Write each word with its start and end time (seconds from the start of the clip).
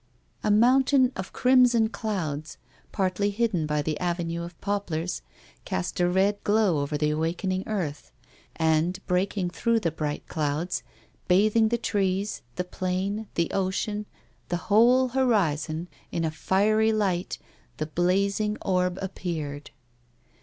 A 0.43 0.49
mountain 0.49 1.11
of 1.15 1.31
crimson 1.31 1.87
clouds, 1.87 2.57
partly 2.91 3.29
hidden 3.29 3.67
by 3.67 3.83
the 3.83 3.99
avenue 3.99 4.41
of 4.41 4.59
poplars, 4.59 5.21
cast 5.63 5.99
a 5.99 6.09
red 6.09 6.43
glow 6.43 6.79
over 6.79 6.97
the 6.97 7.11
awakened 7.11 7.61
earth, 7.67 8.11
and, 8.55 8.97
breaking 9.05 9.51
through 9.51 9.79
the 9.79 9.91
bright 9.91 10.27
clouds, 10.27 10.81
bathing 11.27 11.67
the 11.69 11.77
trees, 11.77 12.41
the 12.55 12.63
plain, 12.63 13.27
the 13.35 13.51
ocean, 13.51 14.07
the 14.49 14.57
whole 14.73 15.09
horizon, 15.09 15.87
in 16.11 16.25
a 16.25 16.31
fiery 16.31 16.91
light, 16.91 17.37
the 17.77 17.85
blazing 17.85 18.57
orb 18.63 18.97
appeared. 19.03 19.69